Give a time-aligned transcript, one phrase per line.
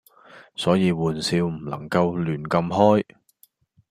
[0.55, 3.05] 所以玩笑唔能夠亂咁開